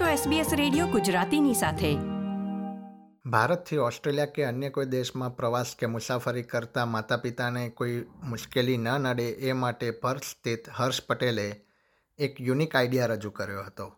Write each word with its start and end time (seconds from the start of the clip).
છો 0.00 0.30
SBS 0.30 0.46
radio 0.56 0.86
ગુજરાતીની 0.86 1.54
સાથે. 1.54 1.94
ભારતથી 3.30 3.76
ઓસ્ટ્રેલિયા 3.76 4.26
કે 4.26 4.44
અન્ય 4.44 4.68
કોઈ 4.68 4.86
દેશમાં 4.86 5.36
પ્રવાસ 5.36 5.66
કે 5.78 5.86
મુસાફરી 5.86 6.42
કરતા 6.42 6.86
માતા 6.86 7.16
પિતાને 7.16 7.68
કોઈ 7.68 8.04
મુશ્કેલી 8.22 8.76
ન 8.76 8.88
નડે 8.88 9.30
એ 9.30 9.52
માટે 9.52 9.90
પર્થ 9.90 10.22
સ્થિત 10.24 10.68
હર્ષ 10.70 11.02
પટેલે 11.06 11.60
એક 12.18 12.40
યુનિક 12.40 12.76
આઈડિયા 12.76 13.06
રજૂ 13.06 13.30
કર્યો 13.30 13.62
હતો. 13.62 13.92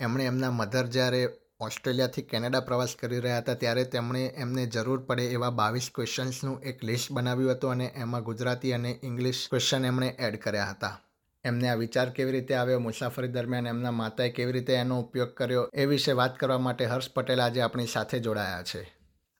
એમણે 0.00 0.24
એમના 0.24 0.50
મધર 0.50 0.86
જ્યારે 0.86 1.28
ઓસ્ટ્રેલિયાથી 1.60 2.22
કેનેડા 2.22 2.60
પ્રવાસ 2.60 2.94
કરી 3.00 3.18
રહ્યા 3.18 3.38
હતા 3.38 3.54
ત્યારે 3.54 3.84
તેમણે 3.84 4.26
એમને 4.26 4.66
જરૂર 4.66 5.00
પડે 5.00 5.24
એવા 5.24 5.50
બાવીસ 5.50 5.90
ક્વેશ્ચન્સનું 5.94 6.62
એક 6.62 6.84
લિસ્ટ 6.84 7.12
બનાવ્યું 7.12 7.52
હતું 7.52 7.70
અને 7.70 7.92
એમાં 7.96 8.22
ગુજરાતી 8.22 8.72
અને 8.72 9.00
ઇંગ્લિશ 9.02 9.46
ક્વેશ્ચન 9.50 9.84
એમણે 9.84 10.16
એડ 10.18 10.36
કર્યા 10.36 10.64
હતા. 10.64 11.00
એમને 11.44 11.68
આ 11.68 11.74
વિચાર 11.74 12.08
કેવી 12.08 12.32
રીતે 12.32 12.54
આવ્યો 12.54 12.78
મુસાફરી 12.78 13.28
દરમિયાન 13.28 13.66
એમના 13.66 13.90
માતાએ 13.90 14.30
કેવી 14.30 14.52
રીતે 14.52 14.72
એનો 14.72 15.00
ઉપયોગ 15.00 15.34
કર્યો 15.34 15.70
એ 15.74 15.84
વિશે 15.84 16.12
વાત 16.12 16.36
કરવા 16.36 16.58
માટે 16.58 16.84
હર્ષ 16.84 17.10
પટેલ 17.10 17.40
આજે 17.40 17.60
આપણી 17.60 17.86
સાથે 17.86 18.18
જોડાયા 18.18 18.62
છે. 18.62 18.96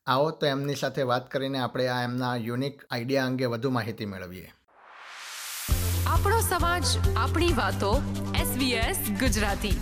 આવો 0.07 0.31
તો 0.31 0.47
એમની 0.47 0.75
સાથે 0.75 1.03
વાત 1.03 1.31
કરીને 1.31 1.59
આપણે 1.59 1.89
આ 1.89 2.03
એમના 2.03 2.37
યુનિક 2.37 2.83
આઈડિયા 2.91 3.25
અંગે 3.25 3.45
વધુ 3.45 3.71
માહિતી 3.71 4.05
મેળવીએ. 4.05 4.53
આપણો 6.07 6.41
સમાજ 6.41 6.85
આપણી 7.17 7.53
વાતો 7.53 8.03
SBS 8.43 9.11
Gujarati. 9.21 9.73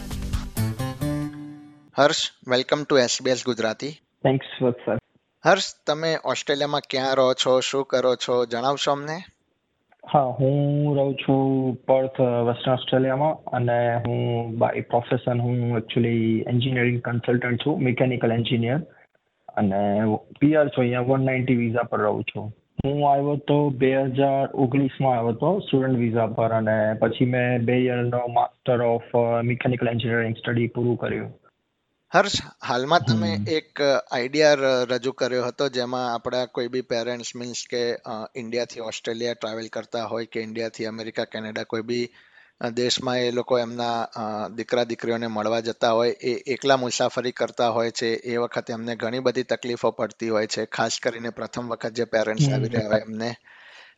Harsh 1.99 2.31
welcome 2.49 2.85
to 2.85 2.99
SBS 2.99 3.43
Gujarati. 3.47 3.91
Thanks 3.93 4.47
sir 4.65 4.99
Harsh 5.45 5.75
તમે 5.87 6.19
ઓસ્ટ્રેલિયામાં 6.25 6.81
ક્યાં 6.91 7.15
રહો 7.15 7.35
છો 7.35 7.61
શું 7.61 7.85
કરો 7.85 8.17
છો 8.17 8.47
જણાવશો 8.47 8.93
અમને? 8.93 9.23
હા, 10.13 10.31
હું 10.39 10.55
રહું 10.97 11.11
છું 11.15 11.75
પર્થ, 11.89 12.17
વેસ્ટર્ન 12.47 12.73
ઓસ્ટ્રેલિયામાં 12.73 13.37
અને 13.51 13.77
હું 14.07 14.57
બાય 14.59 14.81
પ્રોફેશન 14.93 15.43
હું 15.45 15.77
એકચ્યુઅલી 15.79 16.31
એન્જિનિયરિંગ 16.53 16.97
કન્સલ્ટન્ટ 17.01 17.63
છું 17.65 17.85
મિકેનિકલ 17.89 18.35
એન્જિનિયર 18.39 18.81
અને 19.57 19.83
પીઆર 20.41 20.65
છું, 20.69 20.83
અહીંયા 20.85 21.07
વન 21.11 21.27
નાઇન્ટી 21.29 21.57
વિઝા 21.57 21.87
પર 21.93 22.03
રહું 22.05 22.27
છું. 22.31 22.49
હું 22.85 22.99
આવ્યો 23.11 23.37
તો 23.51 23.59
બે 23.83 23.93
હજાર 24.17 24.49
ઓગણીસમાં 24.65 25.19
આવ્યો 25.19 25.37
હતો 25.37 25.53
સ્ટુડન્ટ 25.61 26.03
વિઝા 26.03 26.27
પર 26.39 26.57
અને 26.59 26.77
પછી 27.03 27.31
મેં 27.37 27.69
બે 27.71 27.79
યરનો 27.85 28.25
master 28.39 28.83
of 28.89 29.15
mechanical 29.45 29.93
engineering 29.95 30.37
study 30.37 30.73
પૂરું 30.77 31.01
કર્યું. 31.05 31.31
હર્ષ 32.13 32.43
હાલમાં 32.63 33.01
તમે 33.01 33.29
એક 33.49 33.81
આઈડિયા 33.81 34.85
રજૂ 34.85 35.13
કર્યો 35.13 35.45
હતો 35.45 35.69
જેમાં 35.69 36.13
આપણા 36.13 36.47
કોઈ 36.47 36.69
બી 36.69 36.83
પેરેન્ટ્સ 36.83 37.35
મીન્સ 37.35 37.61
કે 37.71 37.83
ઇન્ડિયાથી 38.37 38.81
ઓસ્ટ્રેલિયા 38.81 39.35
ટ્રાવેલ 39.35 39.69
કરતા 39.69 40.05
હોય 40.05 40.27
કે 40.27 40.41
ઇન્ડિયાથી 40.41 40.87
અમેરિકા 40.87 41.25
કેનેડા 41.25 41.65
કોઈ 41.65 41.83
બી 41.83 42.11
દેશમાં 42.75 43.19
એ 43.19 43.31
લોકો 43.31 43.59
એમના 43.59 44.49
દીકરા 44.57 44.85
દીકરીઓને 44.85 45.27
મળવા 45.27 45.61
જતા 45.61 45.91
હોય 45.91 46.11
એ 46.11 46.35
એકલા 46.47 46.77
મુસાફરી 46.77 47.33
કરતા 47.33 47.69
હોય 47.69 47.91
છે 47.91 48.07
એ 48.07 48.37
વખતે 48.37 48.73
એમને 48.73 48.97
ઘણી 48.97 49.19
બધી 49.19 49.43
તકલીફો 49.43 49.91
પડતી 49.91 50.29
હોય 50.29 50.47
છે 50.47 50.67
ખાસ 50.67 51.01
કરીને 51.01 51.31
પ્રથમ 51.31 51.69
વખત 51.69 51.93
જે 51.93 52.05
પેરેન્ટ્સ 52.05 52.53
આવી 52.53 52.69
રહ્યા 52.69 52.89
હોય 52.89 53.01
એમને. 53.01 53.37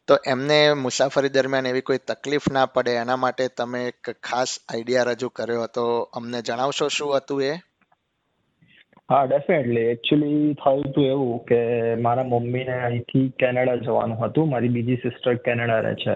તો 0.07 0.19
એમને 0.27 0.75
મુસાફરી 0.75 1.29
દરમિયાન 1.29 1.67
એવી 1.67 1.81
કોઈ 1.81 1.99
તકલીફ 1.99 2.49
ના 2.53 2.67
પડે 2.67 2.95
એના 2.95 3.17
માટે 3.17 3.49
તમે 3.49 3.89
એક 3.89 4.17
ખાસ 4.23 4.59
આઈડિયા 4.69 5.03
રજૂ 5.03 5.29
કર્યો 5.29 5.63
હતો 5.63 6.01
અમને 6.15 6.43
જણાવશો 6.43 6.89
શું 6.89 7.17
હતું 7.17 7.43
એ? 7.43 7.72
હા 9.13 9.25
ડેફિનેટલી 9.27 9.89
એકચ્યુઅલી 9.89 10.55
થયું 10.55 10.85
હતું 10.85 11.07
એવું 11.07 11.41
કે 11.45 11.59
મારા 11.97 12.25
મમ્મીને 12.25 12.77
અહીંથી 12.77 13.25
કેનેડા 13.39 13.77
જવાનું 13.79 14.17
હતું. 14.17 14.49
મારી 14.49 14.69
બીજી 14.69 14.97
સિસ્ટર 14.97 15.35
કેનેડા 15.49 15.81
રહે 15.81 15.95
છે. 15.95 16.15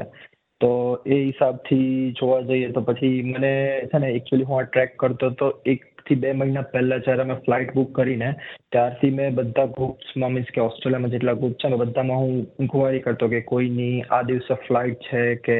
તો 0.61 0.71
એ 1.07 1.19
હિસાબથી 1.25 2.13
જોવા 2.13 2.41
જઈએ 2.43 2.71
તો 2.73 2.81
પછી 2.81 3.23
મને 3.23 3.53
છે 3.93 3.99
ને 3.99 4.13
એકચ્યુઅલી 4.13 4.45
હું 4.45 4.61
આ 4.61 4.69
ટ્રેક 4.69 4.97
કરતો 4.97 5.31
હતો 5.31 5.51
એક 5.67 5.85
થી 6.07 6.15
બે 6.15 6.33
મહિના 6.33 6.63
પહેલા 6.73 6.99
જ્યારે 6.99 7.25
મેં 7.25 7.43
ફ્લાઇટ 7.45 7.75
બુક 7.75 7.93
કરીને, 7.93 8.29
ત્યારથી 8.73 9.11
મેં 9.11 9.35
બધા 9.35 9.67
ગ્રુપ્સમાં 9.67 10.33
મીન્સ 10.33 10.53
કે 10.55 10.61
ઓસ્ટ્રેલિયામાં 10.61 11.11
જેટલા 11.11 11.35
ગ્રુપ 11.35 11.57
છે 11.57 11.71
બધામાં 11.77 12.19
હું 12.19 12.35
ઇન્કવાયરી 12.61 13.01
કરતો 13.01 13.29
કે 13.29 13.41
કોઈની 13.53 14.05
આ 14.11 14.23
દિવસે 14.23 14.55
ફ્લાઇટ 14.67 15.09
છે 15.11 15.25
કે 15.47 15.59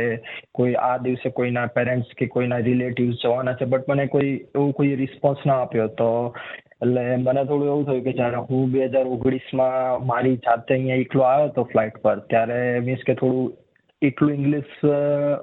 કોઈ 0.53 0.77
આ 0.83 0.97
દિવસે 0.99 1.31
કોઈના 1.31 1.67
પેરેન્ટ્સ 1.77 2.15
કે 2.19 2.27
કોઈના 2.27 2.63
રિલેટિવ્સ 2.69 3.25
જવાના 3.25 3.55
છે. 3.55 3.65
બટ 3.67 3.89
મને 3.89 4.07
કોઈ, 4.07 4.33
એવું 4.55 4.73
કોઈ 4.73 4.95
રિસ્પોન્સ 4.97 5.47
ના 5.47 5.59
આપ્યો. 5.59 5.89
તો 5.89 6.11
એટલે 6.83 7.05
મને 7.17 7.43
થોડું 7.45 7.69
એવું 7.69 7.85
થયું 7.85 8.03
કે 8.07 8.13
જ્યારે 8.17 8.41
હું 8.49 8.73
બે 8.73 8.89
હજાર 8.89 9.07
ઓગણીસમાં 9.19 10.07
મારી 10.07 10.41
જાતે 10.47 10.75
અહીંયા 10.75 11.05
એકલો 11.05 11.29
આવ્યો 11.29 11.53
હતો 11.53 11.65
ફ્લાઇટ 11.71 12.03
પર 12.03 12.19
ત્યારે 12.33 12.59
મીન્સ 12.89 13.07
કે 13.07 13.15
થોડું 13.15 13.55
એટલું 14.03 14.33
ઇંગ્લિશ 14.33 14.75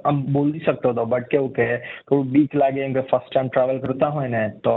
આમ 0.06 0.20
બોલી 0.34 0.64
શકતો 0.66 0.92
હતો. 0.92 1.06
બટ 1.06 1.32
કેવું 1.32 1.54
કે 1.54 1.68
થોડું 2.10 2.32
બીક 2.34 2.58
લાગે 2.62 2.82
એમ 2.88 2.98
કે 2.98 3.06
ફર્સ્ટ 3.12 3.32
ટાઈમ 3.32 3.48
ટ્રાવેલ 3.48 3.80
કરતા 3.86 4.12
હોય 4.18 4.34
ને 4.36 4.44
તો 4.68 4.76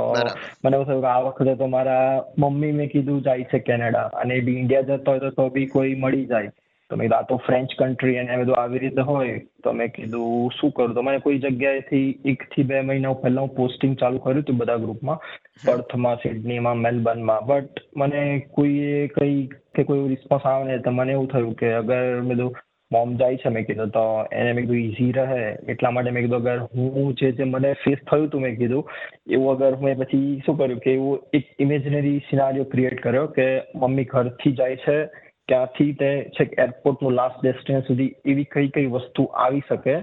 મને 0.64 0.76
એવું 0.76 0.86
થયું 0.86 1.02
કે 1.06 1.10
આ 1.14 1.24
વખતે 1.26 1.58
તો 1.62 1.68
મારા 1.74 2.06
મમ્મી 2.38 2.76
મેં 2.78 2.92
કીધું 2.94 3.24
જાય 3.26 3.50
છે 3.52 3.58
કેનેડા. 3.66 4.06
અને 4.22 4.40
બી 4.40 4.60
ઇન્ડિયા 4.62 4.88
જતો 4.92 5.16
હોય 5.16 5.34
તો 5.40 5.50
બી 5.50 5.66
કોઈ 5.74 5.94
મળી 6.04 6.30
જાય. 6.32 6.52
તો 6.90 6.96
મેં 6.96 7.12
આ 7.12 7.22
તો 7.22 7.38
ફ્રેન્ચ 7.46 7.74
કન્ટ્રી 7.78 8.18
અને 8.18 8.36
બધું 8.42 8.58
આવી 8.58 8.78
રીતે 8.78 9.00
હોય. 9.02 9.38
તો 9.64 9.72
મેં 9.72 9.88
કીધું 9.90 10.50
શું 10.50 10.72
કરું? 10.72 10.94
તો 10.94 11.02
મને 11.02 11.18
કોઈ 11.18 11.38
જગ્યાએથી 11.38 12.04
એક 12.24 12.44
થી 12.50 12.62
બે 12.62 12.82
મહિના 12.82 13.14
પહેલા 13.14 13.46
હું 13.46 13.56
પોસ્ટિંગ 13.56 13.96
ચાલુ 13.96 14.18
કર્યું 14.18 14.42
હતું 14.42 14.60
બધા 14.60 14.76
ગ્રુપમાં 14.76 15.24
પર્થમાં 15.64 16.22
સિડનીમાં 16.22 16.78
મેલબર્નમાં 16.78 17.48
બટ 17.48 17.82
મને 17.96 18.22
કોઈએ 18.52 19.08
કઈ 19.08 19.40
કે 19.74 19.84
કોઈ 19.84 20.06
રિસ્પોન્સ 20.08 20.46
આવે 20.46 20.70
ને 20.70 20.78
તો 20.78 20.90
મને 20.90 21.12
એવું 21.12 21.28
થયું 21.28 21.54
કે 21.54 21.72
અગર 21.72 22.00
બધું 22.22 22.54
મોમ 22.90 23.14
જાય 23.16 23.36
છે 23.36 23.50
મેં 23.50 23.66
કીધું 23.66 23.90
તો 23.90 24.06
એને 24.32 24.52
મેં 24.52 24.64
કીધું 24.64 24.82
ઇઝી 24.84 25.12
રહે. 25.12 25.42
એટલા 25.68 25.90
માટે 25.90 26.10
મેં 26.10 26.22
કીધું 26.22 26.40
અગર 26.42 26.58
હું 26.72 27.14
જે 27.14 27.32
જે 27.32 27.50
મને 27.52 27.74
ફેસ 27.84 28.02
થયું 28.10 28.26
હતું 28.28 28.42
મેં 28.42 28.58
કીધું 28.58 28.84
એવું 29.30 29.52
અગર 29.54 29.72
મેં 29.82 29.98
પછી 29.98 30.42
શું 30.46 30.58
કર્યું? 30.58 30.80
કે 30.80 30.92
એવું 30.92 31.38
એક 31.40 31.54
ઇમેજનરી 31.58 32.18
સિનારીઓ 32.30 32.64
ક્રિએટ 32.64 33.00
કર્યો 33.02 33.26
કે 33.36 33.46
મમ્મી 33.74 34.10
ઘરથી 34.12 34.52
જાય 34.54 34.76
છે 34.76 34.98
ત્યાંથી 35.48 35.92
તે 35.92 36.12
છેક 36.38 36.54
એરપોર્ટનું 36.58 37.12
લાસ્ટ 37.12 37.42
ડેસ્ટિનેશન 37.42 37.86
સુધી 37.86 38.14
એવી 38.24 38.44
કઈ 38.44 38.68
કઈ 38.68 38.86
વસ્તુ 38.86 39.26
આવી 39.44 39.62
શકે? 39.68 39.96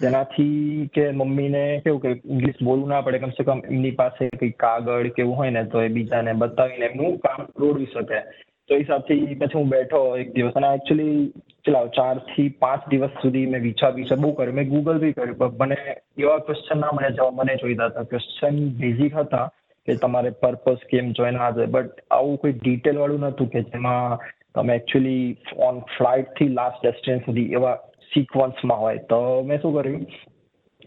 જેનાથી 0.00 0.88
કે 0.94 1.04
મમ્મીને 1.10 1.80
કેવું 1.84 2.00
કે 2.00 2.10
ઇંગ્લિશ 2.24 2.62
બોલવું 2.62 2.88
ના 2.88 3.00
પડે, 3.00 3.18
કમસે 3.18 3.44
કમ 3.44 3.62
એમની 3.70 3.90
પાસે 3.90 4.28
કઈ 4.40 4.50
કાગળ 4.50 5.08
કેવું 5.08 5.36
હોય 5.36 5.50
ને 5.50 5.64
તો 5.64 5.82
એ 5.82 5.88
બીજાને 5.88 6.32
બતાવીને 6.32 6.86
એમનું 6.86 7.18
કામ 7.18 7.46
રોડવી 7.58 7.86
શકે. 7.86 8.22
તો 8.68 8.74
એ 8.74 8.78
હિસાબથી 8.78 9.34
પછી 9.34 9.58
હું 9.58 9.68
બેઠો 9.68 10.00
એક 10.16 10.32
દિવસ 10.34 10.56
અને 10.56 10.68
એકચ્યુઅલી 10.70 11.32
ચલાવ, 11.64 11.86
ચારથી 11.88 12.48
પાંચ 12.48 12.88
દિવસ 12.88 13.20
સુધી 13.22 13.46
મેં 13.46 13.62
વિચાર 13.62 13.92
વિચાર 13.94 14.18
બહુ 14.18 14.32
કર્યું. 14.32 14.54
મેં 14.54 14.68
ગૂગલ 14.68 14.98
બી 14.98 15.12
કર્યું, 15.12 15.38
પણ 15.38 15.62
મને 15.62 15.76
એવા 16.18 16.38
ક્વેશ્ચન 16.38 16.80
ના 16.80 16.92
મને 16.92 17.10
જવાબ 17.10 17.38
મને 17.42 17.56
જોઈતા 17.56 17.88
હતા. 17.88 18.04
ક્વેશ્ચન 18.04 18.58
બેઝિક 18.80 19.16
હતા 19.16 19.46
કે 19.88 19.96
તમારે 19.96 20.30
પર્પઝ 20.42 20.88
કેમ 20.90 21.12
જોઈન 21.12 21.36
આ 21.36 21.50
બટ 21.50 22.06
આવું 22.10 22.38
કોઈ 22.38 22.52
ડિટેલ 22.52 22.98
વાળું 22.98 23.20
નહોતું 23.20 23.50
કે 23.50 23.62
જેમાં 23.62 24.18
તમે 24.56 24.76
એકચ્યુઅલી 24.76 25.36
ઓન 25.68 25.82
ફ્લાઇટથી 25.96 26.48
લાસ્ટ 26.48 26.86
ડેસ્ટિનેશન 26.86 27.24
સુધી 27.24 27.52
એવા 27.58 27.76
સિક્વન્સમાં 28.14 28.80
હોય. 28.80 29.04
તો 29.12 29.20
મેં 29.42 29.62
શું 29.62 29.74
કર્યું? 29.74 30.06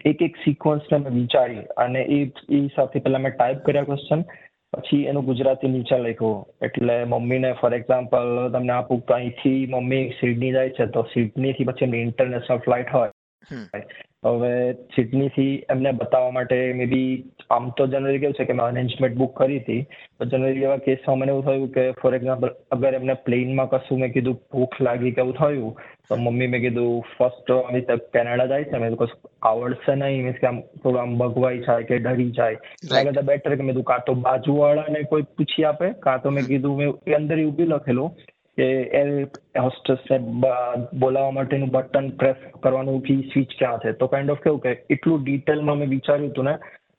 એક 0.05 0.21
એક 0.21 0.37
સિક્વન્સને 0.43 0.97
મેં 0.97 1.13
વિચારી 1.13 1.65
અને 1.77 2.01
એ 2.17 2.19
એ 2.49 2.61
સાથે 2.75 2.99
પહેલાં 2.99 3.21
મેં 3.21 3.35
ટાઈપ 3.37 3.65
કર્યા 3.65 3.83
ક્વેશ્ચન 3.83 4.21
પછી 4.73 5.01
એનું 5.03 5.25
ગુજરાતી 5.25 5.67
નીચે 5.67 5.97
લખ્યું. 5.97 6.65
એટલે 6.65 6.97
મમ્મીને 7.03 7.53
ફોર 7.61 7.73
એક્ઝામ્પલ 7.73 8.35
તમને 8.53 8.73
આપું 8.73 9.05
કે 9.05 9.13
અહીંથી 9.13 9.67
મમ્મી 9.71 10.13
સિડની 10.19 10.51
જાય 10.51 10.69
છે 10.69 10.91
તો 10.97 11.07
સિડનીથી 11.13 11.69
પછી 11.71 11.85
એમની 11.85 12.05
ઇન્ટરનેશનલ 12.09 12.57
ફ્લાઇટ 12.57 12.93
હોય. 12.93 13.11
હવે 14.23 14.73
સિડનીથી 14.95 15.51
એમને 15.69 15.91
બતાવવા 15.91 16.31
માટે 16.31 16.57
મે 16.73 16.85
બી 16.85 17.11
આમ 17.49 17.67
તો 17.69 17.85
જનરલી 17.87 18.19
કેવું 18.19 18.33
છે 18.33 18.45
કે 18.45 18.53
મેં 18.53 18.65
અરેન્જમેન્ટ 18.65 19.17
બુક 19.17 19.35
કરી 19.37 19.59
હતી 19.59 19.83
તો 20.17 20.25
જનરલી 20.25 20.63
એવા 20.63 20.77
કેસમાં 20.77 21.19
મને 21.19 21.31
એવું 21.31 21.45
થયું 21.45 21.69
કે 21.69 21.85
ફોર 21.91 22.11
એક્ઝામ્પલ 22.15 22.49
અગર 22.71 22.91
એમને 22.93 23.15
પ્લેનમાં 23.25 23.69
કશું 23.69 23.99
મેં 23.99 24.11
કીધું 24.13 24.41
ભૂખ 24.51 24.75
લાગી 24.81 25.11
કે 25.11 25.21
એવું 25.21 25.37
થયું 25.37 25.77
તો 26.09 26.17
મમ્મી 26.17 26.47
મેં 26.47 26.61
કીધું 26.61 27.05
ફર્સ્ટ 27.13 27.51
આવી 27.51 27.83
કેનેડા 28.13 28.45
જાય 28.45 28.63
છે 28.63 28.77
મેં 28.77 28.97
કશું 28.97 29.31
આવડશે 29.43 29.95
નહીં 29.95 30.23
મીન્સ 30.23 30.41
કે 30.41 30.47
આમ 30.47 30.59
થોડું 30.61 30.99
આમ 31.01 31.15
ભગવાઈ 31.17 31.61
જાય 31.61 31.83
કે 31.83 31.99
ડરી 31.99 32.31
જાય. 32.31 32.59
એના 32.99 33.11
તો 33.11 33.21
બેટર 33.21 33.55
કે 33.55 33.61
મેં 33.61 33.71
કીધું 33.71 33.83
કાં 33.83 34.03
તો 34.05 34.17
બાજુવાળાને 34.21 35.05
કોઈ 35.05 35.29
પૂછી 35.37 35.63
આપે 35.63 35.87
કાં 35.99 36.21
તો 36.21 36.29
મેં 36.31 36.45
કીધું 36.45 36.77
મેં 36.77 37.15
અંદર 37.15 37.39
એવું 37.39 37.73
લખેલું 37.75 38.11
કે 38.57 38.67
એર 38.93 39.09
હોસ્ટેસને 39.57 40.17
બોલાવવા 40.95 41.31
માટેનું 41.31 41.71
બટન 41.71 42.09
પ્રેસ 42.17 42.41
કરવાનું 42.59 43.01
કી 43.03 43.29
સ્વિચ 43.29 43.55
ક્યાં 43.55 43.79
છે? 43.79 43.93
તો 43.93 44.07
કાઇન્ડ 44.07 44.35
ઓફ 44.35 44.43
કેવું 44.43 44.61
કે 44.61 44.75
એટલું 44.89 45.23
ડિટેલમાં 45.23 45.79
મેં 45.79 45.89
વિચાર્યું 45.89 46.31
હતું 46.31 46.45
ને 46.45 46.55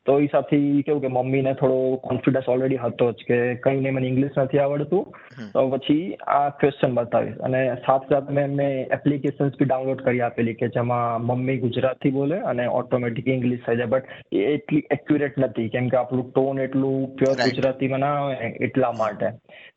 તો 0.07 0.13
એ 0.19 0.23
હિસાબથી 0.23 0.83
કેવું 0.83 1.01
કે 1.01 1.09
મમ્મીને 1.09 1.51
થોડો 1.55 1.79
કોન્ફિડન્સ 2.05 2.47
ઓલરેડી 2.49 2.81
હતો 2.85 3.07
જ 3.13 3.25
કે 3.25 3.39
કંઈ 3.65 3.81
નહીં 3.81 3.95
મને 3.95 4.09
ઇંગ્લિશ 4.09 4.37
નથી 4.37 4.59
આવડતું. 4.59 5.05
તો 5.53 5.65
પછી 5.71 6.17
આ 6.27 6.51
ક્વેશ્ચન 6.61 6.95
બતાવીશ. 6.95 7.41
અને 7.41 7.61
સાથ 7.87 8.07
સાથ 8.09 8.31
મેં 8.31 8.45
એમને 8.45 8.69
એપ્લિકેશન્સ 8.99 9.59
બી 9.59 9.69
ડાઉનલોડ 9.71 10.05
કરી 10.07 10.21
આપેલી 10.21 10.55
કે 10.55 10.69
જેમાં 10.69 11.27
મમ્મી 11.27 11.59
ગુજરાતી 11.59 12.11
બોલે 12.11 12.37
અને 12.53 12.65
ઓટોમેટિક 12.81 13.29
ઇંગ્લિશ 13.29 13.65
થઈ 13.67 13.77
જાય. 13.77 13.87
બટ 13.87 14.07
એ 14.33 14.47
એટલી 14.55 14.85
એક્યુરેટ 14.91 15.37
નથી. 15.39 15.69
કેમ 15.69 15.89
કે 15.89 15.97
આપણું 15.97 16.31
ટોન 16.31 16.59
એટલું 16.59 16.97
પ્યોર 17.19 17.37
ગુજરાતીમાં 17.43 18.01
ના 18.01 18.15
આવે 18.21 18.49
એટલા 18.61 18.93
માટે. 18.93 19.29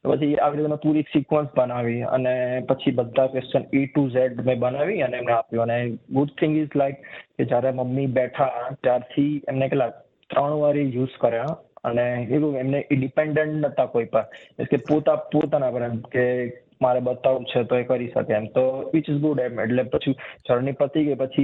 તો 0.04 0.12
પછી 0.14 0.32
આવી 0.38 0.58
રીતે 0.58 0.70
મેં 0.70 0.84
પૂરી 0.86 1.06
સિક્વન્સ 1.14 1.52
બનાવી 1.60 2.02
અને 2.16 2.34
પછી 2.72 2.96
બધા 3.02 3.28
ક્વેશ્ચન 3.28 3.68
એ 3.74 3.84
ટુ 3.88 4.06
ઝેડ 4.16 4.42
મેં 4.46 4.60
બનાવી 4.60 5.02
અને 5.02 5.18
એમને 5.18 5.36
આપ્યું. 5.40 5.70
અને 5.70 6.00
ગુડ 6.12 6.34
થિંગ 6.40 6.58
ઇઝ 6.64 6.76
લાઈક 6.76 7.06
કે 7.38 7.50
જ્યારે 7.52 7.76
મમ્મી 7.82 8.10
બેઠા 8.18 8.50
ત્યારથી 8.82 9.30
એમને 9.50 9.70
કેટલા 9.70 9.92
ત્રણ 10.30 10.52
વાર 10.52 10.78
યુઝ 10.78 11.08
કર્યા 11.20 11.46
અને 11.84 12.28
એવું 12.32 12.58
એમને 12.58 12.88
ડિપેન્ડન્ટ 12.92 13.66
નતા 13.66 13.86
કોઈ 13.86 14.06
પર 14.06 14.22
કે 14.60 14.78
પોતા, 14.78 15.16
પોતાના 15.16 15.72
પર 15.72 15.90
કે 15.90 16.54
મારે 16.82 17.00
બતાવવું 17.00 17.46
છે 17.46 17.64
તો 17.64 17.76
એ 17.76 17.84
કરી 17.84 18.08
શકે 18.08 18.34
એમ. 18.34 18.46
તો 18.46 18.92
વિચ 18.94 19.06
ઇઝ 19.10 19.18
ગુડ 19.18 19.40
એમ. 19.40 19.60
એટલે 19.60 19.84
પછી 19.84 20.14
જર્ની 20.50 20.72
પતી 20.72 21.06
ગઈ. 21.06 21.14
પછી 21.14 21.44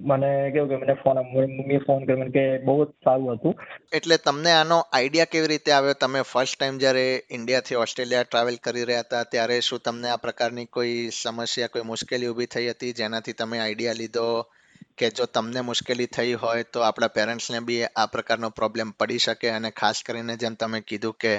મને 0.00 0.50
કેવું 0.50 0.68
કે 0.68 0.76
મને 0.76 0.92
ફોન 0.92 1.18
મમ્મીએ 1.18 1.78
ફોન 1.78 2.04
કર્યો. 2.04 2.24
કે 2.24 2.58
બહુ 2.58 2.84
જ 2.84 2.88
સારું 2.88 3.32
હતું. 3.32 3.60
એટલે 3.92 4.16
તમને 4.24 4.52
આનો 4.52 4.78
આઈડિયા 4.92 5.24
કેવી 5.24 5.46
રીતે 5.46 5.72
આવ્યો? 5.72 5.92
તમે 6.00 6.20
ફર્સ્ટ 6.20 6.60
ટાઈમ 6.60 6.78
જ્યારે 6.78 7.22
ઇન્ડિયાથી 7.30 7.74
ઓસ્ટ્રેલિયા 7.74 8.22
ટ્રાવેલ 8.22 8.54
કરી 8.64 8.84
રહ્યા 8.84 9.00
હતા, 9.00 9.22
ત્યારે 9.22 9.60
શું 9.60 9.78
તમને 9.84 10.08
આ 10.08 10.16
પ્રકારની 10.16 10.64
કોઈ 10.64 11.08
સમસ્યા, 11.22 11.66
કોઈ 11.66 11.82
મુશ્કેલી 11.82 12.26
ઊભી 12.26 12.46
થઈ 12.46 12.68
હતી? 12.68 12.92
જેનાથી 12.92 13.32
તમે 13.32 13.58
આઈડિયા 13.58 13.92
લીધો? 13.92 14.46
કે 14.98 15.10
જો 15.10 15.26
તમને 15.26 15.60
મુશ્કેલી 15.60 16.06
થઈ 16.06 16.32
હોય 16.34 16.62
તો 16.62 16.80
આપણા 16.80 17.08
પેરેન્ટ્સને 17.08 17.60
બી 17.60 17.84
આ 17.96 18.06
પ્રકારનો 18.06 18.50
પ્રોબ્લેમ 18.50 18.90
પડી 18.90 19.18
શકે 19.18 19.50
અને 19.50 19.70
ખાસ 19.70 20.02
કરીને 20.06 20.36
જેમ 20.36 20.54
તમે 20.54 20.80
કીધું 20.80 21.16
કે 21.20 21.34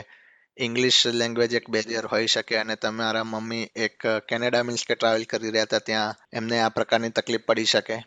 ઇંગ્લિશ 0.58 1.08
લેંગ્વેજ 1.08 1.54
એક 1.54 1.70
બેરિયર 1.70 2.06
હોઈ 2.06 2.28
શકે 2.28 2.58
અને 2.58 2.76
તમારા 2.76 3.24
મમ્મી 3.24 3.70
એક 3.76 4.08
કેનેડા 4.28 4.64
મીન્સ 4.64 4.86
કે 4.88 4.96
ટ્રાવેલ 4.96 5.24
કરી 5.24 5.52
રહ્યા 5.52 5.64
હતા 5.64 5.80
ત્યાં 5.80 6.16
એમને 6.34 6.62
આ 6.62 6.70
પ્રકારની 6.70 7.10
તકલીફ 7.10 7.46
પડી 7.46 7.66
શકે. 7.66 8.02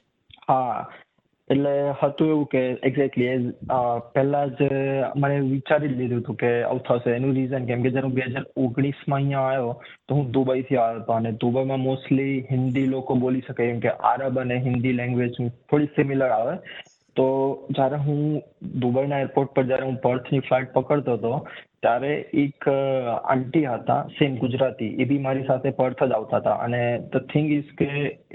હા. 0.49 0.81
એટલે 1.51 1.73
હતું 2.01 2.29
એવું 2.33 2.47
કે 2.53 2.61
એક્ઝેક્ટલી 2.89 3.33
પહેલા 4.15 4.45
જ 4.59 4.69
મને 5.23 5.41
વિચારી 5.47 5.91
લીધું 5.95 6.23
હતું 6.23 6.39
કે 6.43 6.53
આવું 6.61 6.85
થશે. 6.89 7.17
એનું 7.17 7.35
રીઝન 7.39 7.67
કેમ 7.71 7.83
કે 7.83 7.93
જ્યારે 7.97 8.09
હું 8.09 8.15
બે 8.19 8.29
હજાર 8.29 8.45
ઓગણીસમાં 8.65 9.19
અહીંયા 9.19 9.49
આવ્યો, 9.49 9.75
તો 10.07 10.15
હું 10.15 10.31
દુબઈથી 10.37 10.79
આવ્યો 10.79 11.03
હતો 11.03 11.17
અને 11.17 11.33
દુબઈમાં 11.43 11.85
મોસ્ટલી 11.89 12.39
હિન્દી 12.53 12.87
લોકો 12.95 13.19
બોલી 13.25 13.45
શકે 13.49 13.61
કેમ 13.63 13.83
કે 13.87 13.99
આરબ 14.13 14.41
અને 14.45 14.57
હિન્દી 14.69 14.95
લેંગ્વેજ 15.01 15.37
થોડી 15.41 15.93
સિમિલર 15.97 16.31
આવે. 16.31 16.55
તો 17.17 17.27
જ્યારે 17.71 18.01
હું 18.05 18.23
દુબઈના 18.83 19.21
એરપોર્ટ 19.27 19.55
પર 19.57 19.65
જ્યારે 19.65 19.87
હું 19.87 20.01
પર્થની 20.07 20.47
ફ્લાઇટ 20.49 20.73
પકડતો 20.73 21.17
હતો 21.17 21.33
ત્યારે 21.83 22.11
એક 22.41 22.67
આંટી 22.69 23.65
હતા, 23.65 24.07
સેમ 24.19 24.35
ગુજરાતી. 24.43 24.91
એ 25.03 25.05
બી 25.05 25.19
મારી 25.19 25.47
સાથે 25.47 25.71
પર્થ 25.71 26.03
જ 26.05 26.13
આવતા 26.13 26.41
હતા. 26.43 26.59
અને 26.67 26.81
ધ 27.13 27.27
થિંગ 27.33 27.53
ઇઝ 27.53 27.73
કે 27.79 27.89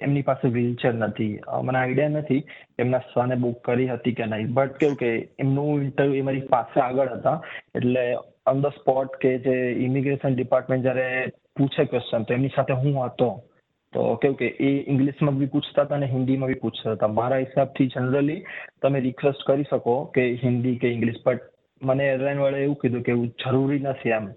એમની 0.08 0.26
પાસે 0.30 0.48
વ્હીલચેર 0.48 0.94
નથી. 0.94 1.40
મને 1.64 1.80
આઈડિયા 1.80 2.16
નથી 2.16 2.44
એમના 2.80 3.04
સ્વાને 3.14 3.36
બુક 3.36 3.62
કરી 3.66 3.88
હતી 3.88 4.14
કે 4.14 4.26
નહીં. 4.26 4.54
બટ 4.54 4.78
કેવું 4.78 5.02
કે 5.04 5.12
એમનું 5.40 5.84
ઇન્ટરવ્યુ 5.84 6.22
એ 6.22 6.22
મારી 6.22 6.48
પાસે 6.56 6.80
આગળ 6.82 7.14
હતા. 7.18 7.42
એટલે 7.76 8.06
ઓન 8.48 8.62
ધ 8.62 8.80
સ્પોટ 8.80 9.20
કે 9.22 9.36
જે 9.40 9.58
ઇમિગ્રેશન 9.88 10.36
ડિપાર્ટમેન્ટ 10.36 10.84
જ્યારે 10.84 11.28
પૂછે 11.58 11.84
ક્વેશ્ચન 11.92 12.24
તો 12.24 12.34
એમની 12.34 12.56
સાથે 12.56 12.74
હું 12.84 13.04
હતો. 13.06 13.30
તો 13.94 14.16
કેવું 14.22 14.38
કે 14.38 14.48
એ 14.70 14.72
ઇંગ્લિશમાં 14.94 15.38
બી 15.42 15.54
પૂછતા 15.54 15.84
હતા 15.84 15.96
અને 15.96 16.16
હિન્દીમાં 16.16 16.50
બી 16.52 16.64
પૂછતા 16.64 16.96
હતા. 16.96 17.16
મારા 17.20 17.44
હિસાબથી 17.44 17.94
જનરલી 17.94 18.42
તમે 18.82 19.00
રિક્વેસ્ટ 19.00 19.48
કરી 19.48 19.70
શકો 19.70 19.96
કે 20.16 20.34
હિન્દી 20.44 20.82
કે 20.82 20.92
ઇંગ્લિશ. 20.98 21.22
બટ 21.26 21.54
મને 21.82 22.08
એરલાઇન 22.08 22.40
વાળાએ 22.40 22.64
એવું 22.64 22.76
કીધું 22.76 23.02
કે 23.02 23.12
એવું 23.12 23.28
જરૂરી 23.28 23.80
નથી 23.80 24.10
એમ. 24.10 24.28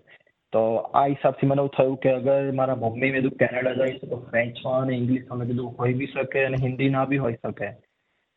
તો 0.53 0.77
આ 0.77 1.07
હિસાબથી 1.07 1.47
મને 1.47 1.61
એવું 1.61 1.69
થયું 1.69 1.97
કે 1.97 2.11
અગર 2.11 2.53
મારા 2.53 2.75
મમ્મી 2.75 3.01
મેં 3.01 3.13
કીધું 3.13 3.39
કેનેડા 3.39 3.73
જાય 3.73 3.93
છે 3.93 4.07
તો 4.07 4.17
ફ્રેન્ચમાં 4.31 4.83
અને 4.83 4.97
ઇંગ્લિશમાં 4.97 5.47
કીધું 5.47 5.79
હોઈ 5.79 5.95
બી 5.95 6.07
શકે 6.07 6.45
અને 6.45 6.57
હિન્દી 6.63 6.89
ના 6.89 7.05
બી 7.05 7.19
હોઈ 7.19 7.33
શકે. 7.33 7.71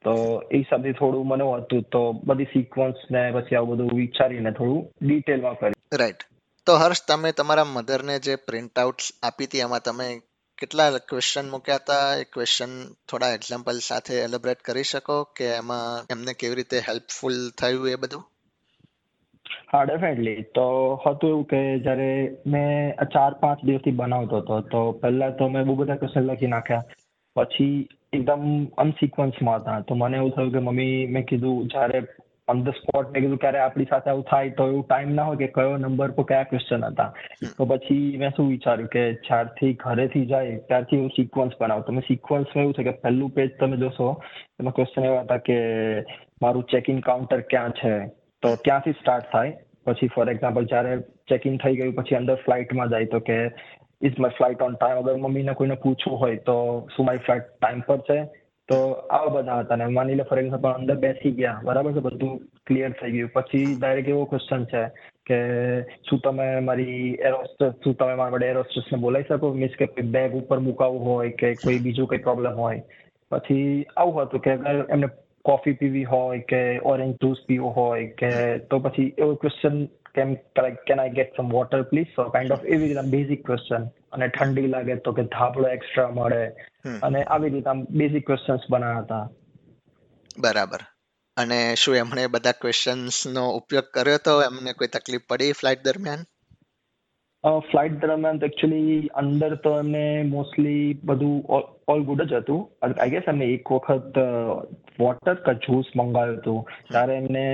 તો 0.04 0.44
એ 0.52 0.58
હિસાબથી 0.58 0.92
થોડું 0.92 1.28
મને 1.28 1.44
હતું. 1.44 1.82
તો 1.82 2.12
બધી 2.12 2.44
સિક્વન્સ 2.44 2.96
ને 3.12 3.32
પછી 3.32 3.56
આવું 3.56 3.78
બધું 3.78 3.98
વિચારીને 3.98 4.52
થોડું 4.52 5.08
ડિટેલમાં 5.08 5.60
કરી 5.60 5.74
રાઈટ 6.00 6.24
તો 6.68 6.76
હર્ષ, 6.76 7.08
તમે 7.08 7.32
તમારા 7.32 7.64
મધરને 7.64 8.20
જે 8.20 8.36
પ્રિન્ટ 8.36 8.80
આઉટ્સ 8.80 9.14
આપી 9.24 9.46
હતી, 9.46 9.60
એમાં 9.60 9.82
તમે 9.86 10.20
કેટલા 10.58 10.90
ક્વેશ્ચન 11.10 11.50
મૂક્યા 11.50 11.76
હતા? 11.76 12.16
એ 12.16 12.24
ક્વેશ્ચન 12.24 12.70
થોડા 13.10 13.30
એક્ઝામ્પલ 13.30 13.80
સાથે 13.80 14.14
એલિબ્રેટ 14.14 14.62
કરી 14.62 14.84
શકો 14.84 15.24
કે 15.24 15.46
એમાં 15.46 16.06
એમને 16.12 16.34
કેવી 16.34 16.56
રીતે 16.56 16.80
હેલ્પફુલ 16.80 17.50
થયું 17.62 17.90
એ 17.90 17.96
બધું? 17.96 18.24
હા 19.72 19.86
ડેફિનેટલી 19.86 20.44
તો 20.56 20.66
હતું 21.02 21.32
એવું 21.32 21.46
કે 21.46 21.62
જ્યારે 21.80 22.10
મેં 22.48 23.08
ચાર 23.14 23.32
પાંચ 23.40 23.64
દિવસથી 23.70 23.96
બનાવતો 24.02 24.42
હતો 24.42 24.60
તો 24.74 24.82
પહેલા 25.02 25.32
તો 25.40 25.48
મેં 25.56 25.66
બહુ 25.70 25.76
બધા 25.80 25.98
ક્વેશ્ચન 26.02 26.30
લખી 26.30 26.52
નાખ્યા. 26.52 27.00
પછી 27.36 27.74
એકદમ 28.14 28.46
અનસિક્વન્સમાં 28.84 29.62
હતા. 29.62 29.80
તો 29.82 29.96
મને 29.96 30.20
એવું 30.20 30.36
થયું 30.36 30.54
કે 30.54 30.62
મમ્મી 30.62 31.08
મેં 31.16 31.26
કીધું 31.26 31.68
જ્યારે 31.68 32.02
ઓન 32.48 32.64
ધ 32.64 32.80
સ્પોટ 32.80 33.12
મેં 33.12 33.20
કીધું 33.20 33.44
ક્યારે 33.44 33.62
આપણી 33.62 33.90
સાથે 33.92 34.10
આવું 34.10 34.26
થાય? 34.32 34.56
તો 34.58 34.70
એવું 34.70 34.86
ટાઈમ 34.86 35.14
ના 35.16 35.28
હોય 35.30 35.42
કે 35.44 35.52
કયો 35.52 35.76
નંબર 35.78 36.16
પર 36.18 36.28
કયા 36.32 36.50
ક્વેશ્ચન 36.52 36.88
હતા. 36.88 37.10
તો 37.58 37.68
પછી 37.68 38.02
મેં 38.18 38.36
શું 38.38 38.50
વિચાર્યું 38.50 38.92
કે 38.96 39.06
જ્યારથી 39.28 39.76
ઘરેથી 39.84 40.26
જાય 40.26 40.58
ત્યારથી 40.68 41.04
હું 41.04 41.14
સિક્વન્સ 41.20 41.60
બનાવું. 41.60 41.86
તો 41.86 42.00
મેં 42.00 42.10
સિક્વન્સમાં 42.10 42.66
એવું 42.66 42.76
છે 42.80 42.90
કે 42.90 42.98
પહેલું 43.04 43.38
પેજ 43.38 43.56
તમે 43.60 43.84
જોશો 43.86 44.10
એમાં 44.60 44.76
ક્વેશ્ચન 44.76 45.12
એવા 45.12 45.24
હતા 45.24 45.46
કે 45.48 45.62
મારું 46.42 46.70
ચેક 46.72 46.90
ઇન 46.90 47.08
કાઉન્ટર 47.10 47.48
ક્યાં 47.52 47.82
છે? 47.82 47.96
તો 48.44 48.56
ત્યાંથી 48.56 48.92
સ્ટાર્ટ 48.92 49.32
થાય. 49.32 49.54
પછી 49.86 50.08
ફોર 50.08 50.30
એક્ઝામ્પલ 50.30 50.66
જ્યારે 50.66 51.00
ચેક 51.30 51.48
ઇન 51.48 51.58
થઈ 51.58 51.76
ગયું, 51.76 51.94
પછી 51.94 52.16
અંદર 52.16 52.36
ફ્લાઇટમાં 52.36 52.90
જાય 52.90 53.06
તો 53.06 53.20
કે 53.20 53.38
is 54.02 54.20
my 54.20 54.38
flight 54.38 54.62
on 54.62 54.74
time 54.76 54.98
અગર 54.98 55.16
મમ્મીને 55.16 55.54
કોઈને 55.54 55.76
પૂછવું 55.76 56.20
હોય 56.20 56.36
તો, 56.36 56.88
શું 56.96 57.06
મારી 57.06 57.18
ફ્લાઇટ 57.18 57.44
ટાઈમ 57.62 57.80
પર 57.80 57.98
છે? 57.98 58.24
તો 58.70 58.92
આવા 58.92 59.28
બધા 59.28 59.60
હતા. 59.60 59.76
ને 59.76 59.86
માની 59.86 60.16
લે 60.16 60.24
ફોર 60.24 60.40
એક્ઝામ્પલ 60.40 60.70
અંદર 60.70 60.96
બેસી 60.96 61.32
ગયા. 61.32 61.62
બરાબર 61.64 61.92
છે? 61.92 62.00
બધું 62.00 62.42
ક્લિયર 62.68 62.92
થઈ 62.92 63.12
ગયું. 63.12 63.30
પછી 63.34 63.76
ડાયરેક્ટ 63.80 64.10
એવો 64.10 64.26
ક્વેશ્ચન 64.26 64.66
છે 64.66 64.84
કે, 65.26 65.38
શું 66.10 66.20
તમે 66.20 66.60
મારી 66.60 67.18
એરોસ્ટ્રેસ 67.22 67.74
શું 67.84 67.96
તમે 67.96 68.14
મારા 68.14 68.32
માટે 68.32 68.46
એરોસ્ટ્રેસને 68.46 69.00
બોલાવી 69.00 69.24
શકો? 69.24 69.54
મીન્સ 69.54 69.72
કે 69.80 70.02
બેગ 70.02 70.36
ઉપર 70.36 70.60
મુકાવવું 70.60 71.06
હોય 71.06 71.30
કે 71.30 71.54
કોઈ 71.54 71.80
બીજું 71.80 72.08
કંઈ 72.08 72.18
પ્રોબ્લેમ 72.18 72.54
હોય. 72.54 72.84
પછી 73.32 73.86
આવું 73.98 74.22
હતું 74.22 74.40
કે 74.40 74.52
અગર 74.52 74.86
એમને 74.90 75.08
કોફી 75.46 75.72
પીવી 75.72 76.04
હોય 76.04 76.40
કે 76.40 76.80
ઓરેન્જ 76.80 77.16
જ્યુસ 77.16 77.38
પીવો 77.48 77.70
હોય 77.70 78.08
કે 78.08 78.58
તો 78.58 78.80
પછી 78.80 79.16
એવો 79.18 79.36
ક્વેશ્ચન 79.36 79.86
કેમ 79.86 80.34
can 80.88 81.02
I 81.02 81.10
get 81.10 81.38
some 81.38 81.50
water 81.50 81.82
please 81.82 82.08
so 82.08 82.30
kind 82.30 82.52
of 82.52 82.66
એવી 82.66 82.88
રીતના 82.88 83.02
બેઝિક 83.02 83.46
ક્વેશ્ચન 83.46 83.86
અને 83.86 84.28
ઠંડી 84.28 84.68
લાગે 84.68 84.96
તો 84.96 85.12
કે 85.12 85.24
ધાબળો 85.24 85.68
એક્સ્ટ્રા 85.68 86.10
મળે. 86.10 86.48
અને 87.04 87.24
આવી 87.24 87.50
રીતના 87.50 87.74
બેઝિક 87.74 88.26
ક્વેશ્ચન્સ 88.26 88.60
બનાવ્યા 88.70 88.98
હતા 88.98 89.30
બરાબર. 90.40 90.80
અને 91.38 91.76
શું 91.76 91.96
એમણે 91.96 92.28
બધા 92.28 92.52
ક્વેશ્ચન્સનો 92.52 93.50
ઉપયોગ 93.50 93.84
કર્યો 93.84 94.18
તો? 94.26 94.44
એમને 94.44 94.74
કોઈ 94.74 94.88
તકલીફ 94.88 95.22
પડી 95.30 95.52
ફ્લાઇટ 95.52 95.84
દરમિયાન? 95.84 96.20
ફ્લાઇટ 97.44 97.96
દરમિયાન 98.02 98.38
એકચ્યુઅલી 98.48 99.10
અંદર 99.22 99.56
તો 99.66 99.72
એમને 99.80 100.04
મોસ્ટલી 100.30 100.96
બધું 101.04 101.36
ઓલ 101.88 102.06
ગુડ 102.10 102.24
જ 102.24 102.40
હતું. 102.40 102.62
આઈ 102.82 103.14
ગેસ 103.16 103.28
એમને 103.28 103.52
એક 103.56 103.74
વખત 103.74 104.20
વોટર 105.00 105.36
કા 105.46 105.60
જ્યુસ 105.68 105.94
મંગાવ્યું 105.96 106.42
હતું. 106.42 106.74
ત્યારે 106.90 107.22
એમને 107.22 107.46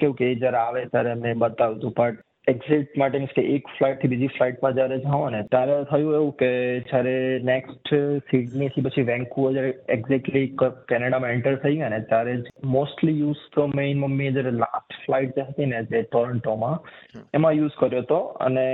કેવું 0.00 0.16
કે 0.16 0.32
જ્યારે 0.36 0.62
આવે 0.62 0.80
ત્યારે 0.86 1.14
એમને 1.16 1.36
બતાવ્યું 1.36 1.78
હતું. 1.78 1.96
બટ 1.98 2.24
એક્ઝિટ 2.46 2.94
માટે 2.96 3.16
મીન્સ 3.16 3.32
કે 3.36 3.42
એક 3.54 3.72
ફ્લાઇટથી 3.72 4.10
બીજી 4.12 4.30
ફ્લાઇટમાં 4.34 4.76
જ્યારે 4.76 5.00
જાઓ 5.02 5.24
ને 5.32 5.40
ત્યારે 5.50 5.74
થયું 5.90 6.14
એવું 6.18 6.30
કે 6.42 6.50
જ્યારે 6.90 7.16
નેક્સ્ટ 7.48 7.90
સિડનીથી 8.28 8.84
પછી 8.86 9.08
વેન્કુવર 9.10 9.56
જ્યારે 9.56 9.72
એક્ઝેક્ટલી 9.96 10.46
કેનેડામાં 10.92 11.34
એન્ટર 11.34 11.58
થઈ 11.64 11.74
ગયા 11.80 11.92
ને 11.94 12.00
ત્યારે 12.12 12.36
મોસ્ટલી 12.76 13.18
યુઝ 13.18 13.42
તો 13.56 13.66
મેઇન 13.74 14.00
મમ્મીએ 14.04 14.30
જ્યારે 14.30 14.54
લાસ્ટ 14.62 14.96
ફ્લાઇટ 15.02 15.36
જે 15.36 15.46
હતી 15.50 15.68
ને 15.72 15.82
જે 15.90 16.02
ટોરન્ટોમાં 16.06 17.28
એમાં 17.34 17.60
યુઝ 17.60 17.76
કર્યો 17.82 18.06
હતો 18.06 18.22
અને 18.40 18.66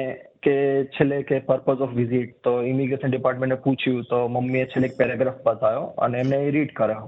કે 0.45 0.55
છેલ્લે 0.95 1.19
કે 1.23 1.39
પર્પઝ 1.49 1.85
ઓફ 1.87 1.93
વિઝિટ 1.95 2.33
તો 2.45 2.55
ઇમિગ્રેશન 2.63 3.11
ડિપાર્ટમેન્ટને 3.11 3.61
પૂછ્યું 3.61 4.09
તો 4.11 4.23
મમ્મીએ 4.29 4.65
છેલ્લે 4.67 4.89
એક 4.89 4.97
પેરેગ્રાફ 4.97 5.45
બતાવ્યો 5.47 5.87
અને 5.99 6.19
એમને 6.21 6.41
રીડ 6.51 6.75
કર્યો. 6.77 7.07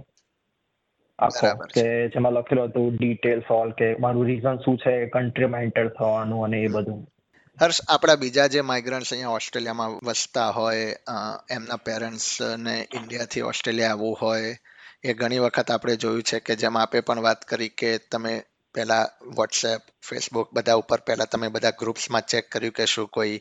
આખો 1.19 1.51
કે 1.75 1.85
જેમાં 2.09 2.33
લખેલું 2.33 2.69
હતું 2.69 2.97
ડિટેલ્સ 2.97 3.51
ઓલ 3.51 3.71
કે 3.73 3.91
મારું 4.01 4.27
રીઝન 4.27 4.65
શું 4.65 4.79
છે 4.79 4.97
કન્ટ્રીમાં 5.09 5.63
એન્ટર 5.63 5.89
થવાનું 5.89 6.45
અને 6.45 6.59
એ 6.61 6.69
બધું. 6.69 7.05
હર્ષ 7.59 7.81
આપણા 7.89 8.17
બીજા 8.17 8.47
જે 8.47 8.61
માઇગ્રન્ટ્સ 8.61 9.13
અહીંયા 9.13 9.29
ઓસ્ટ્રેલિયામાં 9.31 9.95
વસતા 10.07 10.49
હોય 10.51 10.89
એમના 11.51 11.79
પેરેન્ટ્સ 11.85 12.27
ને 12.59 12.75
ઇન્ડિયાથી 12.95 13.47
ઓસ્ટ્રેલિયા 13.51 13.91
આવવું 13.91 14.19
હોય 14.23 14.51
એ 15.05 15.15
ઘણી 15.15 15.39
વખત 15.39 15.71
આપણે 15.71 15.97
જોયું 15.97 16.23
છે 16.23 16.41
કે 16.41 16.57
જેમ 16.57 16.77
આપે 16.79 17.01
પણ 17.01 17.23
વાત 17.23 17.49
કરી 17.49 17.73
કે 17.79 17.93
તમે 18.13 18.35
પહેલા 18.77 19.05
વોટ્સએપ 19.37 19.81
ફેસબુક 20.09 20.53
બધા 20.53 20.75
ઉપર 20.75 21.01
પહેલા 21.01 21.25
તમે 21.25 21.49
બધા 21.49 21.71
ગ્રુપ્સમાં 21.71 22.27
ચેક 22.27 22.51
કર્યું 22.53 22.73
કે 22.73 22.87
શું 22.87 23.09
કોઈ 23.09 23.41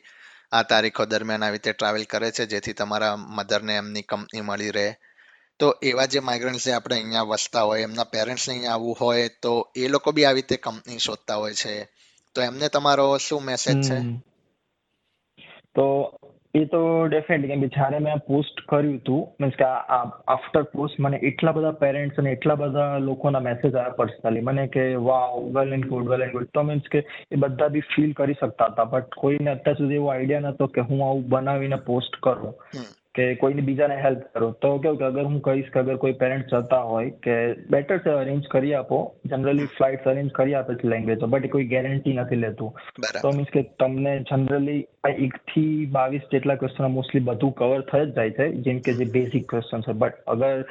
આ 0.51 0.63
તારીખો 0.63 1.05
દરમિયાન 1.05 1.43
આવી 1.43 1.59
રીતે 1.59 1.71
ટ્રાવેલ 1.73 2.03
કરે 2.03 2.31
છે, 2.31 2.45
જેથી 2.45 2.73
તમારા 2.73 3.15
મધરને 3.15 3.75
એમની 3.75 4.01
કંપની 4.01 4.41
મળી 4.41 4.71
રહે. 4.71 4.95
તો 5.59 5.75
એવા 5.81 6.05
જે 6.05 6.19
માઇગ્રન્ટ્સ 6.19 6.65
જે 6.65 6.71
આપણે 6.71 6.95
અહીંયા 6.95 7.21
વસતા 7.21 7.61
હોય, 7.61 7.81
એમના 7.81 8.03
પેરેન્ટ્સને 8.03 8.53
અહીંયા 8.53 8.73
આવવું 8.73 8.97
હોય, 9.01 9.29
તો 9.41 9.71
એ 9.75 9.87
લોકો 9.87 10.11
બી 10.11 10.25
આવી 10.25 10.41
રીતે 10.41 10.57
કંપની 10.57 10.99
શોધતા 10.99 11.35
હોય 11.35 11.53
છે. 11.53 11.75
તો 12.35 12.41
એમને 12.41 12.67
તમારો 12.69 13.17
શું 13.17 13.43
મેસેજ 13.43 13.77
છે? 13.89 13.99
તો 15.75 15.85
એ 16.55 16.63
તો 16.65 16.79
ડેફિનેટલી 17.07 17.49
કેમ 17.49 17.63
કે 17.63 17.69
જ્યારે 17.75 17.99
મેં 18.03 18.21
પોસ્ટ 18.27 18.61
કર્યું 18.69 18.97
હતું 18.97 19.23
મીન્સ 19.39 19.55
કે 19.55 19.69
આફ્ટર 19.95 20.63
પોસ્ટ 20.73 20.99
મને 20.99 21.17
એટલા 21.29 21.51
બધા 21.51 21.71
પેરેન્ટ્સ 21.81 22.21
અને 22.23 22.29
એટલા 22.31 22.55
બધા 22.55 22.99
લોકોના 22.99 23.43
મેસેજ 23.47 23.71
આવ્યા 23.73 23.97
પર્સનલી 23.97 24.41
મને 24.41 24.67
કે, 24.67 24.85
wow 25.09 25.33
well 25.57 25.73
and 25.73 25.87
good 25.87 26.11
well 26.11 26.21
and 26.21 26.33
good 26.33 26.51
તો 26.53 26.63
મીન્સ 26.63 26.91
કે 26.91 27.01
એ 27.31 27.35
બધા 27.35 27.69
બી 27.69 27.87
ફીલ 27.95 28.13
કરી 28.13 28.37
શકતા 28.39 28.69
હતા. 28.71 28.85
બટ 28.85 29.21
કોઈને 29.23 29.51
અત્યાર 29.51 29.77
સુધી 29.77 29.95
એવો 29.95 30.11
આઈડિયા 30.11 30.45
નતો 30.49 30.67
કે 30.67 30.87
હું 30.91 31.03
આવું 31.07 31.27
બનાવીને 31.29 31.81
પોસ્ટ 31.89 32.15
કરું. 32.23 32.53
કે 33.15 33.25
કોઈને 33.35 33.61
બીજાને 33.61 33.95
હેલ્પ 33.97 34.23
કરો. 34.33 34.47
તો 34.61 34.71
કેવું 34.79 34.97
કે 34.97 35.05
અગર 35.05 35.25
હું 35.25 35.37
કહીશ 35.41 35.69
કે 35.69 35.81
અગર 35.81 35.97
કોઈ 35.97 36.15
પેરેન્ટ 36.15 36.53
જતા 36.53 36.81
હોય 36.85 37.13
કે 37.25 37.35
બેટર 37.69 37.99
છે 37.99 38.15
અરેન્જ 38.15 38.49
કરી 38.49 38.73
આપો. 38.73 38.99
જનરલી 39.25 39.69
ફ્લાઇટ 39.77 40.07
અરેન્જ 40.07 40.33
કરી 40.33 40.55
આપે 40.55 40.73
છે 40.75 40.87
લેંગ્વેજ 40.87 41.23
બટ 41.27 41.51
કોઈ 41.51 41.67
ગેરંટી 41.67 42.15
નથી 42.15 42.41
લેતું. 42.41 42.81
તો 43.21 43.31
મીન્સ 43.31 43.53
કે 43.53 43.63
તમને 43.79 44.17
જનરલી 44.25 44.81
એક 45.19 45.39
થી 45.53 45.85
બાવીસ 45.91 46.27
જેટલા 46.31 46.55
ક્વેશ્ચન 46.55 46.91
મોસ્ટલી 46.91 47.27
બધું 47.29 47.55
કવર 47.55 47.87
થઈ 47.91 48.05
જ 48.05 48.15
જાય 48.15 48.35
છે 48.39 48.51
જેમ 48.67 48.81
કે 48.81 48.97
જે 48.99 49.09
બેઝિક 49.15 49.47
ક્વેશ્ચન 49.47 49.87
છે. 49.87 49.93
બટ 49.95 50.23
અગર 50.27 50.65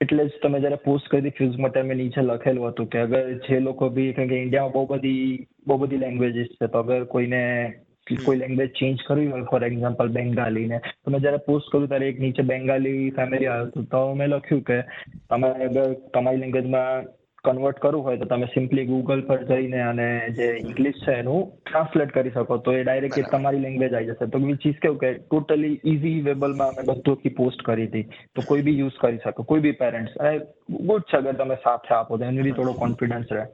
એટલે 0.00 0.24
જ 0.24 0.40
તમે 0.42 0.58
જ્યારે 0.60 0.84
પોસ્ટ 0.84 1.06
કરી 1.08 1.30
ફ્યુઝ 1.30 1.58
માટે 1.58 1.82
મેં 1.82 1.98
નીચે 1.98 2.20
લખેલું 2.22 2.70
હતું 2.70 2.88
કે 2.88 2.98
અગર 3.00 3.20
જે 3.44 3.60
લોકો 3.60 3.90
બી 3.90 4.12
કારણ 4.12 4.28
કે 4.28 4.40
ઇન્ડિયામાં 4.42 4.74
બહુ 4.74 4.86
બધી 4.90 5.28
બહુ 5.66 5.78
બધી 5.78 6.02
લેંગ્વેજીસ 6.02 6.50
છે. 6.52 6.68
તો 6.68 6.78
અગર 6.78 7.04
કોઈને 7.06 7.42
કોઈ 8.14 8.36
લેંગ્વેજ 8.36 8.70
ચેન્જ 8.70 8.98
કરવી 9.06 9.26
હોય 9.26 9.42
ફોર 9.42 9.64
એક્ઝામ્પલ 9.64 10.08
બેંગાલીને 10.08 10.78
તો 10.78 11.10
મેં 11.10 11.20
જ્યારે 11.20 11.36
પોસ્ટ 11.36 11.70
કર્યું 11.72 11.88
ત્યારે 11.88 12.08
એક 12.08 12.20
નીચે 12.20 12.42
બેંગાલી 12.42 13.10
ફેમિલી 13.10 13.46
આવ્યું 13.46 13.68
હતું. 13.68 13.84
તો 13.84 14.14
મેં 14.14 14.28
લખ્યું 14.28 14.62
કે 14.62 14.82
તમે 15.30 15.48
અગર 15.48 15.92
તમારી 15.92 16.38
લેંગ્વેજમાં 16.38 17.04
કન્વર્ટ 17.44 17.78
કરવું 17.78 18.04
હોય 18.04 18.16
તો 18.16 18.24
તમે 18.24 18.46
સિમ્પલી 18.46 18.84
ગૂગલ 18.84 19.20
પર 19.20 19.44
જઈને 19.44 19.80
અને 19.80 20.30
જે 20.30 20.56
ઇંગ્લિશ 20.58 20.94
છે 20.94 21.12
એનું 21.12 21.52
ટ્રાન્સલેટ 21.66 22.12
કરી 22.12 22.30
શકો. 22.30 22.56
તો 22.56 22.72
એ 22.72 22.82
ડાયરેક્ટ. 22.82 23.30
તમારી 23.30 23.58
લેંગ્વેજ 23.58 23.94
આવી 23.94 24.06
જશે. 24.06 24.26
તો 24.26 24.38
વિચ 24.38 24.66
ઇઝ 24.66 24.78
કેવું 24.78 24.98
કે 24.98 25.12
ટોટલી 25.12 25.80
ઇઝી 25.84 26.20
વેબલમાં 26.20 26.68
અમે 26.68 26.82
બધું 26.82 27.16
આખી 27.16 27.28
પોસ્ટ 27.28 27.62
કરી 27.62 27.86
હતી. 27.86 28.02
તો 28.34 28.42
કોઈ 28.42 28.62
બી 28.62 28.78
યુઝ 28.78 28.92
કરી 29.00 29.18
શકો. 29.18 29.42
કોઈ 29.42 29.60
બી 29.60 29.72
પેરેન્ટ્સ 29.72 30.16
અને 30.16 30.38
ગુડ 30.70 31.02
છે 31.02 31.16
અગર 31.16 31.32
તમે 31.32 31.54
સાથે 31.54 31.94
આપો 31.94 32.16
તો 32.16 32.24
એનું 32.24 32.42
બી 32.42 32.52
થોડો 32.52 32.72
કોન્ફિડન્સ 32.72 33.26
રહે. 33.30 33.46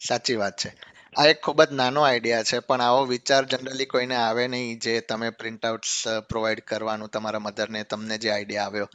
સાચી 0.00 0.36
વાત 0.36 0.52
છે. 0.52 0.68
આ 1.12 1.28
એક 1.28 1.40
ખૂબ 1.40 1.58
જ 1.62 1.74
નાનો 1.74 2.02
આઈડિયા 2.02 2.42
છે 2.42 2.58
પણ 2.58 2.80
આવો 2.80 3.00
વિચાર 3.04 3.44
જનરલી 3.44 3.86
કોઈને 3.86 4.14
આવે 4.16 4.44
નહીં 4.48 4.78
જે 4.78 5.00
તમે 5.00 5.28
પ્રિન્ટઆઉટ્સ 5.30 5.94
પ્રોવાઈડ 6.28 6.62
કરવાનું 6.64 7.10
તમારા 7.10 7.40
મધરને 7.40 7.82
તમને 7.84 8.16
જે 8.18 8.30
આઈડિયા 8.32 8.66
આવ્યો. 8.66 8.88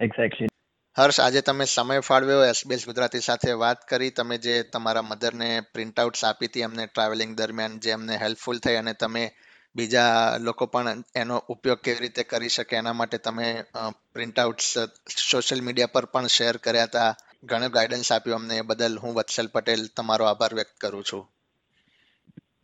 એક્ઝેક્ટલી 0.00 0.48
હર્ષ 0.96 1.20
આજે 1.20 1.42
તમે 1.42 1.66
સમય 1.66 2.00
ફાળવ્યો 2.00 2.44
એસબીએસ 2.44 2.86
ગુજરાતી 2.86 3.20
સાથે 3.20 3.52
વાત 3.52 3.82
કરી 3.88 4.10
તમે 4.10 4.38
જે 4.38 4.54
તમારા 4.64 5.02
મધરને 5.02 5.50
પ્રિન્ટઆઉટ્સ 5.72 6.24
આપી 6.24 6.46
હતી 6.46 6.62
એમને 6.62 6.86
ટ્રાવેલિંગ 6.86 7.34
દરમિયાન 7.36 7.80
જે 7.80 7.90
એમને 7.90 8.18
હેલ્પફુલ 8.18 8.58
થઈ 8.58 8.76
અને 8.76 8.94
તમે 8.94 9.24
બીજા 9.74 10.38
લોકો 10.38 10.66
પણ 10.66 11.04
એનો 11.14 11.36
ઉપયોગ 11.48 11.80
કેવી 11.80 12.00
રીતે 12.00 12.22
કરી 12.22 12.48
શકે 12.48 12.76
એના 12.76 12.92
માટે 12.92 13.18
તમે 13.18 13.64
પ્રિન્ટઆઉટ્સ 14.12 14.68
સોશિયલ 15.30 15.60
મીડિયા 15.62 15.86
પર 15.86 16.06
પણ 16.06 16.26
શેર 16.26 16.56
કર્યા 16.56 16.84
હતા. 16.84 17.12
ઘણું 17.44 17.70
ગાઈડન્સ 17.70 18.12
આપ્યું 18.12 18.36
અમને 18.36 18.56
એ 18.56 18.60
બદલ. 18.60 18.98
હું 19.02 19.14
વત્સલ 19.14 19.46
પટેલ, 19.52 19.78
તમારો 19.96 20.24
આભાર 20.24 20.54
વ્યક્ત 20.54 20.76
કરું 20.80 21.04
છું. 21.04 21.24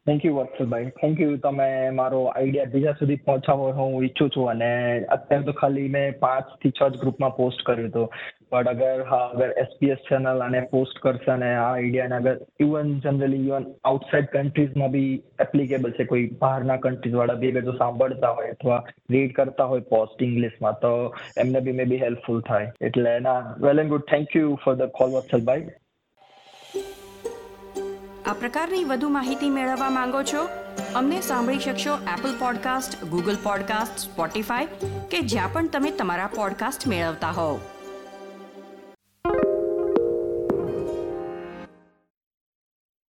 Thank 0.06 0.24
you 0.24 0.34
Vatsalbhai. 0.34 0.86
Thank 0.86 1.20
you 1.20 1.36
તમે 1.36 1.90
મારો 1.90 2.24
આઈડિયા 2.24 2.64
બીજા 2.64 2.92
સુધી 2.92 3.16
પહોંચાડવો 3.16 3.72
હું 3.72 4.04
ઈચ્છું 4.04 4.30
છું 4.30 4.50
અને 4.50 5.00
અત્યારે 5.04 5.44
તો 5.44 5.52
ખાલી 5.52 5.88
મેં 5.88 6.18
પાંચથી 6.18 6.70
છ 6.70 6.82
જ 6.88 6.96
ગ્રુપમાં 6.96 7.36
પોસ્ટ 7.36 7.62
કર્યું 7.62 7.88
હતું. 7.88 8.12
બટ 8.52 8.68
અગર 8.68 9.04
હા 9.10 9.16
અગર 9.16 9.50
એસપીએસ 9.50 9.98
ચેનલ 10.08 10.42
આને 10.42 10.60
પોસ્ટ 10.60 10.98
કરશે 10.98 11.30
અને 11.30 11.56
આ 11.56 11.72
આઈડિયાને 11.72 12.16
અગર 12.16 12.36
ઇવન 12.60 12.98
જનરલી 12.98 13.46
ઇવન 13.46 13.66
આઉટસાઇડ 13.84 14.26
કન્ટ્રીઝમાં 14.26 14.90
બી 14.90 15.22
એપ્લિકેબલ 15.40 15.90
છે 15.90 16.04
કોઈ 16.04 16.30
બહારના 16.38 16.76
કન્ટ્રીઝ 16.76 17.14
વાળા 17.14 17.34
બી 17.34 17.52
અગર 17.52 17.76
સાંભળતા 17.76 18.30
હોય 18.30 18.50
અથવા 18.50 18.84
રીડ 19.10 19.34
કરતા 19.34 19.64
હોય 19.64 19.80
પોસ્ટ 19.80 20.22
ઇંગ્લિશમાં 20.22 20.80
તો 20.80 21.14
એમને 21.36 21.60
બી 21.60 21.72
મે 21.72 21.84
બી 21.84 21.96
હેલ્પફુલ 21.96 22.40
થાય 22.40 22.72
એટલે 22.80 23.18
ના 23.18 23.54
well 23.58 23.80
and 23.80 23.90
good 23.90 24.00
thank 24.00 24.36
you 24.36 24.58
for 24.64 24.74
the 24.74 24.82
call 24.82 25.10
Vatsalbhai 25.10 25.66
આ 28.26 28.32
પ્રકારની 28.32 28.84
વધુ 28.84 29.08
માહિતી 29.08 29.50
મેળવવા 29.50 29.90
માંગો 29.90 30.22
છો? 30.22 30.42
અમને 30.94 31.20
સાંભળી 31.20 31.58
શકશો 31.58 31.94
Apple 31.94 32.38
podcast 32.38 33.04
Google 33.04 33.36
podcast 33.42 33.98
Spotify 33.98 34.66
કે 35.10 35.20
જ્યાં 35.20 35.50
પણ 35.52 35.68
તમે 35.68 35.90
તમારા 35.90 36.26
પોડકાસ્ટ 36.26 36.88
મેળવતા 36.88 37.30
હોવ. 37.30 37.60